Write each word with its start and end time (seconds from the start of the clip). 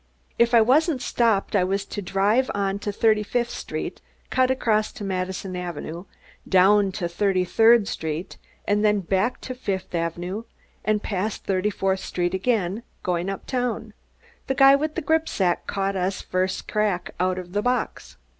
If 0.39 0.55
I 0.55 0.61
wasn't 0.61 0.99
stopped 0.99 1.55
I 1.55 1.63
was 1.63 1.85
to 1.85 2.01
drive 2.01 2.49
on 2.55 2.79
to 2.79 2.91
Thirty 2.91 3.21
fifth 3.21 3.51
Street, 3.51 4.01
cut 4.31 4.49
across 4.49 4.91
to 4.93 5.03
Madison 5.03 5.55
Avenue, 5.55 6.05
down 6.49 6.91
to 6.93 7.07
Thirty 7.07 7.45
third 7.45 7.87
Street, 7.87 8.37
then 8.67 9.01
back 9.01 9.39
to 9.41 9.53
Fifth 9.53 9.93
Avenue 9.93 10.45
and 10.83 11.03
past 11.03 11.43
Thirty 11.43 11.69
fourth 11.69 11.99
Street 11.99 12.33
again, 12.33 12.81
going 13.03 13.29
uptown. 13.29 13.93
The 14.47 14.55
guy 14.55 14.75
with 14.75 14.95
the 14.95 15.03
gripsack 15.03 15.67
caught 15.67 15.95
us 15.95 16.19
first 16.23 16.67
crack 16.67 17.13
out 17.19 17.37
of 17.37 17.53
the 17.53 17.61
box." 17.61 18.17